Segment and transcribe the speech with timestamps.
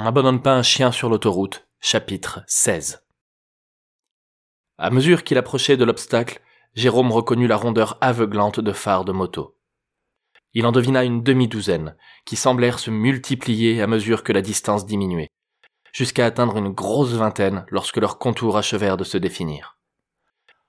[0.00, 3.02] On n'abandonne pas un chien sur l'autoroute, chapitre 16.
[4.78, 6.40] À mesure qu'il approchait de l'obstacle,
[6.74, 9.56] Jérôme reconnut la rondeur aveuglante de phares de moto.
[10.54, 15.32] Il en devina une demi-douzaine, qui semblèrent se multiplier à mesure que la distance diminuait,
[15.92, 19.78] jusqu'à atteindre une grosse vingtaine lorsque leurs contours achevèrent de se définir.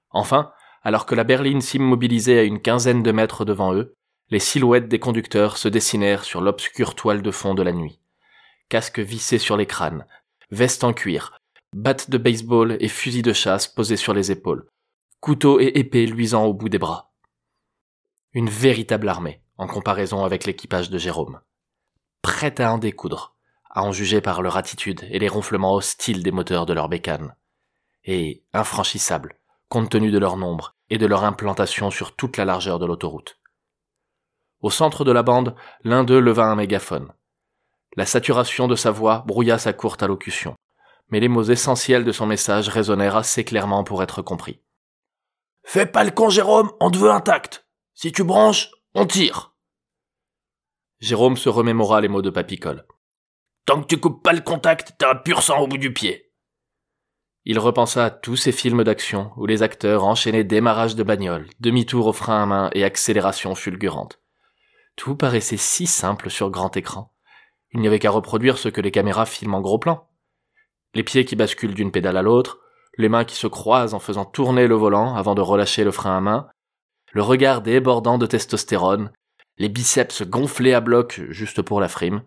[0.09, 0.52] Enfin,
[0.82, 3.93] alors que la berline s'immobilisait à une quinzaine de mètres devant eux,
[4.32, 8.00] les silhouettes des conducteurs se dessinèrent sur l'obscure toile de fond de la nuit
[8.70, 10.05] casques vissés sur les crânes,
[10.51, 11.41] vestes en cuir,
[11.75, 14.69] battes de baseball et fusils de chasse posés sur les épaules,
[15.19, 17.11] couteaux et épées luisant au bout des bras.
[18.33, 21.42] Une véritable armée, en comparaison avec l'équipage de Jérôme.
[22.21, 23.36] Prête à en découdre,
[23.69, 27.36] à en juger par leur attitude et les ronflements hostiles des moteurs de leurs bécanes.
[28.06, 29.36] Et infranchissable,
[29.67, 33.39] compte tenu de leur nombre et de leur implantation sur toute la largeur de l'autoroute.
[34.61, 37.11] Au centre de la bande, l'un d'eux leva un mégaphone.
[37.95, 40.56] La saturation de sa voix brouilla sa courte allocution,
[41.09, 44.62] mais les mots essentiels de son message résonnèrent assez clairement pour être compris.
[45.64, 47.68] Fais pas le con, Jérôme, on te veut intact.
[47.94, 49.56] Si tu branches, on tire.
[51.00, 52.86] Jérôme se remémora les mots de Papicole.
[53.66, 56.31] Tant que tu coupes pas le contact, t'as un pur sang au bout du pied.
[57.46, 62.08] Il repensa à tous ces films d'action où les acteurs enchaînaient démarrage de bagnole, demi-tour
[62.08, 64.20] au frein à main et accélération fulgurante.
[64.96, 67.14] Tout paraissait si simple sur grand écran.
[67.72, 70.08] Il n'y avait qu'à reproduire ce que les caméras filment en gros plan.
[70.94, 72.59] Les pieds qui basculent d'une pédale à l'autre,
[72.98, 76.17] les mains qui se croisent en faisant tourner le volant avant de relâcher le frein
[76.17, 76.50] à main,
[77.12, 79.12] le regard débordant de testostérone,
[79.58, 82.23] les biceps gonflés à bloc juste pour la frime.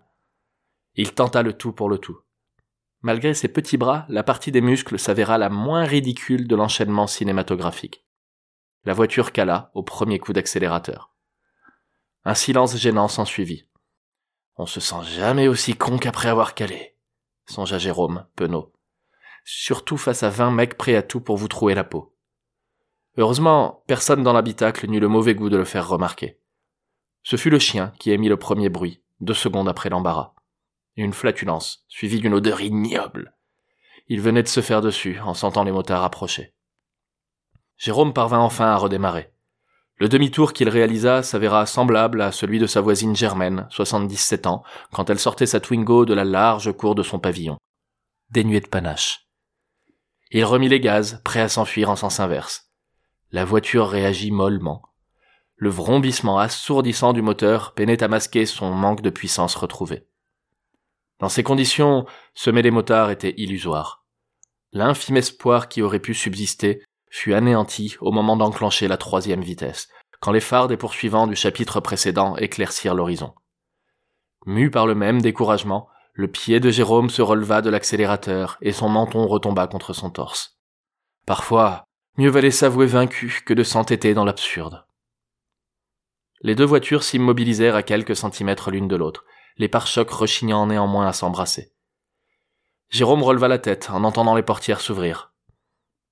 [0.94, 2.18] Il tenta le tout pour le tout.
[3.00, 8.06] Malgré ses petits bras, la partie des muscles s'avéra la moins ridicule de l'enchaînement cinématographique.
[8.84, 11.14] La voiture cala au premier coup d'accélérateur.
[12.24, 13.66] Un silence gênant s'ensuivit.
[14.56, 16.96] On se sent jamais aussi con qu'après avoir calé,
[17.46, 18.72] songea Jérôme, penaud.
[19.44, 22.14] Surtout face à vingt mecs prêts à tout pour vous trouer la peau.
[23.16, 26.38] Heureusement, personne dans l'habitacle n'eut le mauvais goût de le faire remarquer.
[27.22, 30.34] Ce fut le chien qui émit le premier bruit, deux secondes après l'embarras.
[30.96, 33.34] Une flatulence, suivie d'une odeur ignoble.
[34.08, 36.54] Il venait de se faire dessus en sentant les motards approcher.
[37.76, 39.32] Jérôme parvint enfin à redémarrer.
[40.02, 45.08] Le demi-tour qu'il réalisa s'avéra semblable à celui de sa voisine Germaine, 77 ans, quand
[45.08, 47.56] elle sortait sa Twingo de la large cour de son pavillon.
[48.28, 49.28] Dénué de panache.
[50.32, 52.72] Il remit les gaz, prêt à s'enfuir en sens inverse.
[53.30, 54.82] La voiture réagit mollement.
[55.54, 60.08] Le vrombissement assourdissant du moteur peinait à masquer son manque de puissance retrouvée.
[61.20, 64.04] Dans ces conditions, semer les motards était illusoire.
[64.72, 69.86] L'infime espoir qui aurait pu subsister fut anéanti au moment d'enclencher la troisième vitesse,
[70.22, 73.34] quand les phares des poursuivants du chapitre précédent éclaircirent l'horizon.
[74.46, 78.88] Mu par le même découragement, le pied de Jérôme se releva de l'accélérateur et son
[78.88, 80.60] menton retomba contre son torse.
[81.26, 81.88] Parfois,
[82.18, 84.84] mieux valait s'avouer vaincu que de s'entêter dans l'absurde.
[86.40, 89.24] Les deux voitures s'immobilisèrent à quelques centimètres l'une de l'autre,
[89.56, 91.72] les pare-chocs rechignant néanmoins à s'embrasser.
[92.90, 95.31] Jérôme releva la tête en entendant les portières s'ouvrir.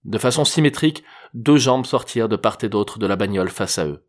[0.04, 3.86] De façon symétrique, deux jambes sortirent de part et d'autre de la bagnole face à
[3.86, 4.06] eux.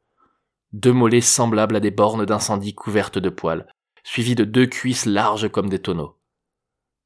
[0.74, 3.68] Deux mollets semblables à des bornes d'incendie couvertes de poils,
[4.04, 6.18] suivis de deux cuisses larges comme des tonneaux.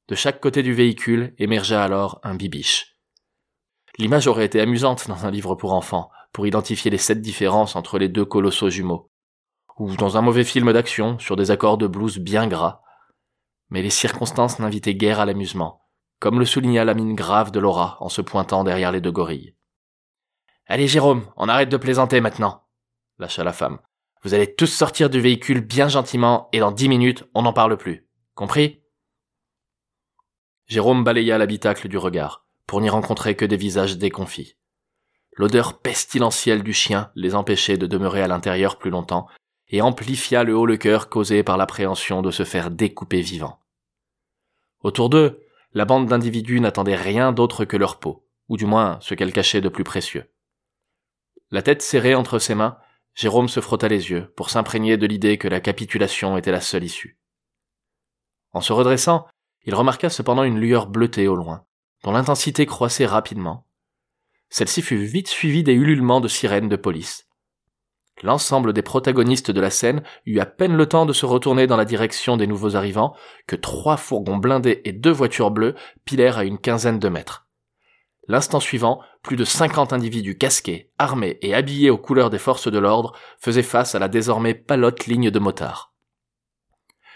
[0.07, 2.95] De chaque côté du véhicule émergea alors un bibiche.
[3.97, 7.97] L'image aurait été amusante dans un livre pour enfants, pour identifier les sept différences entre
[7.97, 9.09] les deux colossaux jumeaux,
[9.79, 12.81] ou dans un mauvais film d'action sur des accords de blues bien gras.
[13.69, 15.84] Mais les circonstances n'invitaient guère à l'amusement,
[16.25, 19.53] comme le souligna la mine grave de Laura en se pointant derrière les deux gorilles.
[20.65, 22.63] Allez Jérôme, on arrête de plaisanter maintenant,
[23.19, 23.77] lâcha la femme.
[24.23, 27.77] Vous allez tous sortir du véhicule bien gentiment et dans dix minutes, on n'en parle
[27.77, 28.07] plus.
[28.33, 28.81] Compris?
[30.65, 34.55] Jérôme balaya l'habitacle du regard, pour n'y rencontrer que des visages déconfits.
[35.33, 39.27] L'odeur pestilentielle du chien les empêchait de demeurer à l'intérieur plus longtemps
[39.67, 43.59] et amplifia le haut le cœur causé par l'appréhension de se faire découper vivant.
[44.81, 45.44] Autour d'eux,
[45.75, 49.59] la bande d'individus n'attendait rien d'autre que leur peau, ou du moins ce qu'elle cachait
[49.59, 50.31] de plus précieux.
[51.51, 52.77] La tête serrée entre ses mains,
[53.13, 56.85] Jérôme se frotta les yeux pour s'imprégner de l'idée que la capitulation était la seule
[56.85, 57.19] issue.
[58.53, 59.27] En se redressant,
[59.65, 61.65] il remarqua cependant une lueur bleutée au loin,
[62.03, 63.67] dont l'intensité croissait rapidement.
[64.49, 67.27] Celle-ci fut vite suivie des ululements de sirènes de police,
[68.23, 71.77] L'ensemble des protagonistes de la scène eut à peine le temps de se retourner dans
[71.77, 73.13] la direction des nouveaux arrivants
[73.45, 75.75] que trois fourgons blindés et deux voitures bleues
[76.05, 77.47] pilèrent à une quinzaine de mètres.
[78.27, 82.79] L'instant suivant, plus de cinquante individus casqués, armés et habillés aux couleurs des forces de
[82.79, 85.93] l'ordre faisaient face à la désormais palote ligne de motards.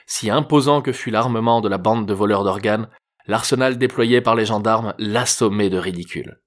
[0.06, 2.90] Si imposant que fut l'armement de la bande de voleurs d'organes,
[3.26, 6.42] l'arsenal déployé par les gendarmes l'assommait de ridicule.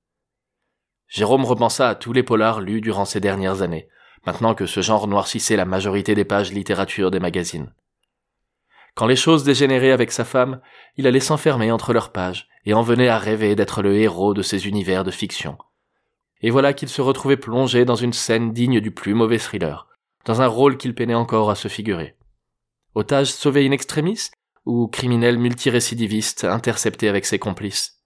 [1.09, 3.89] Jérôme repensa à tous les polars lus durant ces dernières années,
[4.27, 7.73] maintenant que ce genre noircissait la majorité des pages littérature des magazines.
[8.95, 10.61] Quand les choses dégénéraient avec sa femme,
[10.97, 14.43] il allait s'enfermer entre leurs pages et en venait à rêver d'être le héros de
[14.43, 15.57] ces univers de fiction.
[16.43, 19.89] Et voilà qu'il se retrouvait plongé dans une scène digne du plus mauvais thriller,
[20.25, 22.17] dans un rôle qu'il peinait encore à se figurer.
[22.95, 24.31] Otage sauvé in extremis
[24.67, 28.03] ou criminel multirécidiviste intercepté avec ses complices?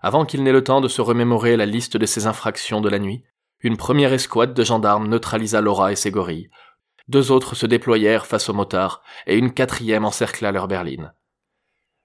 [0.00, 2.98] Avant qu'il n'ait le temps de se remémorer la liste de ses infractions de la
[2.98, 3.22] nuit,
[3.60, 6.50] une première escouade de gendarmes neutralisa Laura et ses gorilles,
[7.08, 11.12] deux autres se déployèrent face aux motards, et une quatrième encercla leur berline.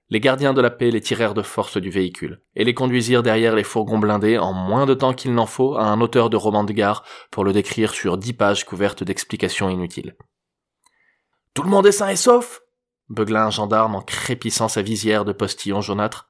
[0.10, 3.56] Les gardiens de la paix les tirèrent de force du véhicule, et les conduisirent derrière
[3.56, 6.63] les fourgons blindés en moins de temps qu'il n'en faut à un auteur de roman
[6.63, 10.16] de gare pour le décrire sur dix pages couvertes d'explications inutiles.
[11.54, 12.62] Tout le monde est sain et sauf?
[13.10, 16.30] beugla un gendarme en crépissant sa visière de postillon jaunâtre.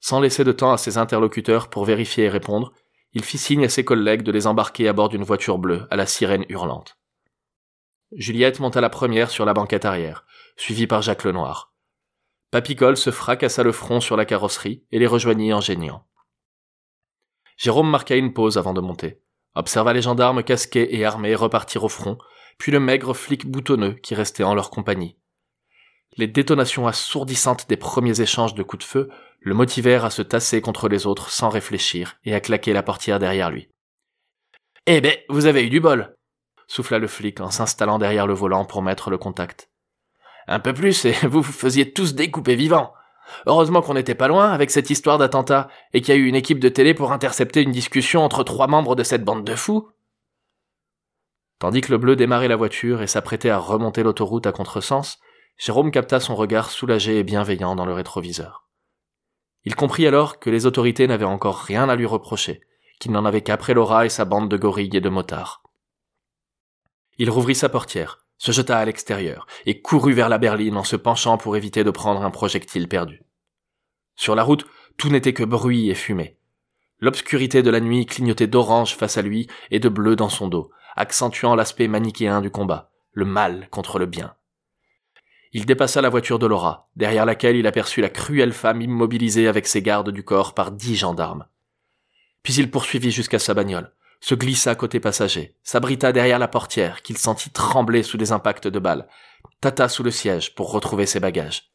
[0.00, 2.72] Sans laisser de temps à ses interlocuteurs pour vérifier et répondre,
[3.16, 5.96] il fit signe à ses collègues de les embarquer à bord d'une voiture bleue à
[5.96, 6.98] la sirène hurlante.
[8.12, 10.26] Juliette monta la première sur la banquette arrière,
[10.58, 11.72] suivie par Jacques Lenoir.
[12.50, 16.06] Papicole se fracassa le front sur la carrosserie et les rejoignit en geignant.
[17.56, 19.22] Jérôme marqua une pause avant de monter,
[19.54, 22.18] observa les gendarmes casqués et armés repartir au front,
[22.58, 25.16] puis le maigre flic boutonneux qui restait en leur compagnie.
[26.18, 29.10] Les détonations assourdissantes des premiers échanges de coups de feu
[29.40, 33.18] le motivèrent à se tasser contre les autres sans réfléchir et à claquer la portière
[33.18, 33.68] derrière lui.
[34.86, 36.16] Eh ben, vous avez eu du bol,
[36.68, 39.68] souffla le flic en s'installant derrière le volant pour mettre le contact.
[40.46, 42.94] Un peu plus et vous vous faisiez tous découper vivants.
[43.46, 46.36] Heureusement qu'on n'était pas loin avec cette histoire d'attentat et qu'il y a eu une
[46.36, 49.90] équipe de télé pour intercepter une discussion entre trois membres de cette bande de fous.
[51.58, 55.18] Tandis que le bleu démarrait la voiture et s'apprêtait à remonter l'autoroute à contresens,
[55.58, 58.66] Jérôme capta son regard soulagé et bienveillant dans le rétroviseur.
[59.64, 62.60] Il comprit alors que les autorités n'avaient encore rien à lui reprocher,
[63.00, 65.62] qu'il n'en avait qu'après Laura et sa bande de gorilles et de motards.
[67.18, 70.96] Il rouvrit sa portière, se jeta à l'extérieur, et courut vers la berline en se
[70.96, 73.22] penchant pour éviter de prendre un projectile perdu.
[74.14, 74.66] Sur la route,
[74.98, 76.38] tout n'était que bruit et fumée.
[77.00, 80.70] L'obscurité de la nuit clignotait d'orange face à lui et de bleu dans son dos,
[80.96, 84.34] accentuant l'aspect manichéen du combat, le mal contre le bien.
[85.52, 89.66] Il dépassa la voiture de Laura, derrière laquelle il aperçut la cruelle femme immobilisée avec
[89.66, 91.46] ses gardes du corps par dix gendarmes.
[92.42, 97.18] Puis il poursuivit jusqu'à sa bagnole, se glissa côté passager, s'abrita derrière la portière qu'il
[97.18, 99.08] sentit trembler sous des impacts de balles,
[99.60, 101.72] tâta sous le siège pour retrouver ses bagages.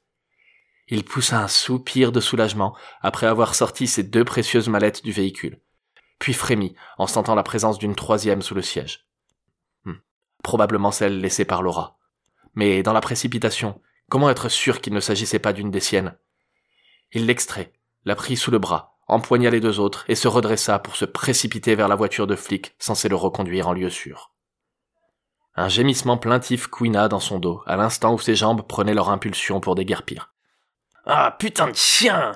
[0.88, 5.62] Il poussa un soupir de soulagement après avoir sorti ses deux précieuses mallettes du véhicule,
[6.19, 9.07] puis frémit en sentant la présence d'une troisième sous le siège.
[9.85, 9.95] Hmm.
[10.44, 11.97] Probablement celle laissée par Laura.
[12.53, 16.18] Mais dans la précipitation, comment être sûr qu'il ne s'agissait pas d'une des siennes?
[17.12, 17.74] Il l'extrait,
[18.06, 21.75] la prit sous le bras, empoigna les deux autres et se redressa pour se précipiter
[21.75, 24.31] vers la voiture de flic censée le reconduire en lieu sûr.
[25.56, 29.59] Un gémissement plaintif couina dans son dos à l'instant où ses jambes prenaient leur impulsion
[29.59, 30.33] pour déguerpir.
[31.06, 32.31] Ah, putain de chien!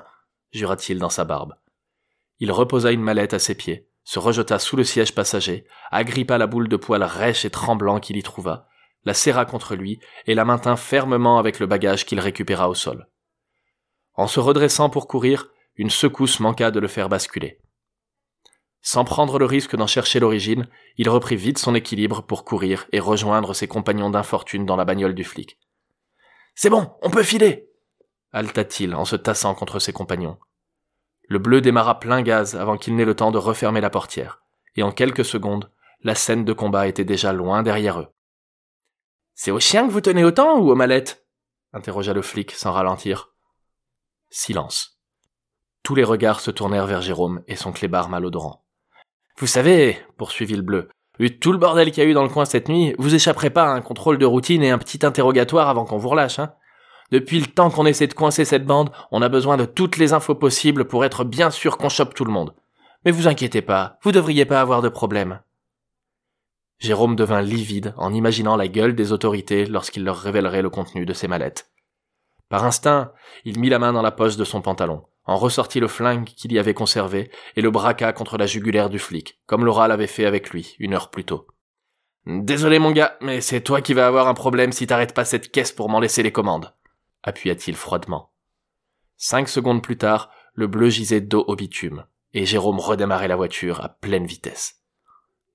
[0.52, 1.54] jura-t-il dans sa barbe.
[2.40, 6.46] Il reposa une mallette à ses pieds, se rejeta sous le siège passager, agrippa la
[6.46, 8.68] boule de poil rêche et tremblant qu'il y trouva,
[9.06, 13.08] la serra contre lui et la maintint fermement avec le bagage qu'il récupéra au sol.
[14.12, 17.58] En se redressant pour courir, une secousse manqua de le faire basculer.
[18.82, 23.00] Sans prendre le risque d'en chercher l'origine, il reprit vite son équilibre pour courir et
[23.00, 25.58] rejoindre ses compagnons d'infortune dans la bagnole du flic.
[26.54, 27.66] C'est bon, on peut filer
[28.36, 30.38] halta-t-il en se tassant contre ses compagnons.
[31.26, 34.42] Le bleu démarra plein gaz avant qu'il n'ait le temps de refermer la portière,
[34.76, 35.70] et en quelques secondes,
[36.02, 38.08] la scène de combat était déjà loin derrière eux.
[39.38, 41.26] C'est au chien que vous tenez autant ou aux mallettes?
[41.74, 43.32] interrogea le flic sans ralentir.
[44.30, 44.98] Silence.
[45.82, 48.64] Tous les regards se tournèrent vers Jérôme et son clébard malodorant.
[49.36, 50.88] Vous savez, poursuivit le bleu,
[51.18, 53.50] vu tout le bordel qu'il y a eu dans le coin cette nuit, vous échapperez
[53.50, 56.54] pas à un contrôle de routine et un petit interrogatoire avant qu'on vous relâche, hein.
[57.12, 60.14] Depuis le temps qu'on essaie de coincer cette bande, on a besoin de toutes les
[60.14, 62.54] infos possibles pour être bien sûr qu'on chope tout le monde.
[63.04, 65.40] Mais vous inquiétez pas, vous devriez pas avoir de problème.
[66.78, 71.12] Jérôme devint livide en imaginant la gueule des autorités lorsqu'il leur révélerait le contenu de
[71.12, 71.70] ses mallettes.
[72.48, 73.12] Par instinct,
[73.44, 76.52] il mit la main dans la poche de son pantalon, en ressortit le flingue qu'il
[76.52, 80.26] y avait conservé et le braqua contre la jugulaire du flic, comme Laura l'avait fait
[80.26, 81.48] avec lui une heure plus tôt.
[82.26, 85.50] Désolé mon gars, mais c'est toi qui vas avoir un problème si t'arrêtes pas cette
[85.50, 86.74] caisse pour m'en laisser les commandes,
[87.22, 88.32] appuya-t-il froidement.
[89.16, 93.80] Cinq secondes plus tard, le bleu gisait dos au bitume, et Jérôme redémarrait la voiture
[93.82, 94.82] à pleine vitesse.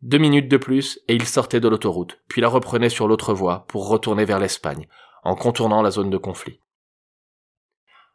[0.02, 3.66] Deux minutes de plus et il sortait de l'autoroute, puis la reprenait sur l'autre voie
[3.68, 4.88] pour retourner vers l'Espagne,
[5.24, 6.60] en contournant la zone de conflit.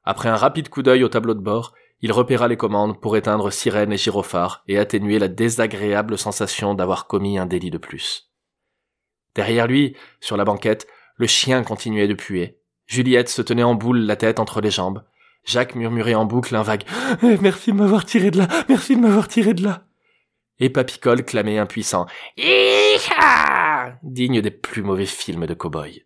[0.02, 3.52] Après un rapide coup d'œil au tableau de bord, il repéra les commandes pour éteindre
[3.52, 8.30] sirènes et gyrophares et atténuer la désagréable sensation d'avoir commis un délit de plus.
[9.34, 12.58] Derrière lui, sur la banquette, le chien continuait de puer.
[12.86, 15.04] Juliette se tenait en boule la tête entre les jambes.
[15.44, 16.84] Jacques murmurait en boucle un vague
[17.22, 19.85] eh, Merci de m'avoir tiré de là, merci de m'avoir tiré de là.
[20.58, 26.04] Et Papicole clamait impuissant Iha digne des plus mauvais films de cow-boy.